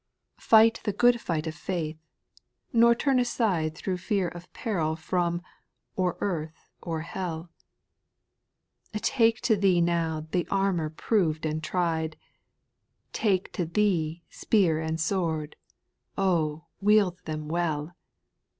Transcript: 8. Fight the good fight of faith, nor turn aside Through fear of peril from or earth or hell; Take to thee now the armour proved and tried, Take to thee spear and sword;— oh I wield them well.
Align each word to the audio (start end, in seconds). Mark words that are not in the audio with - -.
8. 0.39 0.41
Fight 0.41 0.81
the 0.83 0.93
good 0.93 1.21
fight 1.21 1.45
of 1.45 1.53
faith, 1.53 1.99
nor 2.73 2.95
turn 2.95 3.19
aside 3.19 3.75
Through 3.75 3.97
fear 3.97 4.27
of 4.29 4.51
peril 4.51 4.95
from 4.95 5.43
or 5.95 6.17
earth 6.21 6.71
or 6.81 7.01
hell; 7.01 7.51
Take 8.95 9.41
to 9.41 9.55
thee 9.55 9.79
now 9.79 10.25
the 10.31 10.47
armour 10.49 10.89
proved 10.89 11.45
and 11.45 11.63
tried, 11.63 12.17
Take 13.13 13.51
to 13.53 13.63
thee 13.63 14.23
spear 14.31 14.79
and 14.79 14.99
sword;— 14.99 15.55
oh 16.17 16.63
I 16.63 16.69
wield 16.83 17.19
them 17.25 17.47
well. 17.47 17.95